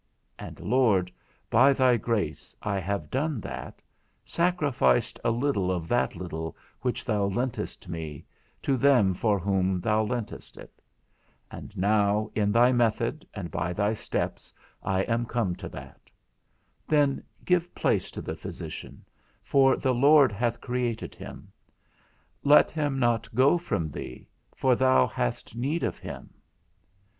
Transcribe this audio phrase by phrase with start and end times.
[0.39, 1.11] And, Lord,
[1.51, 3.83] by thy grace, I have done that,
[4.25, 8.25] sacrificed a little of that little which thou lentest me,
[8.63, 10.81] to them for whom thou lentest it:
[11.51, 14.51] and now in thy method, and by thy steps,
[14.81, 16.01] I am come to that,
[16.87, 19.05] Then give place to the physician,
[19.43, 21.51] for the Lord hath created him;
[22.43, 26.33] let him not go from thee, for thou hast need of him.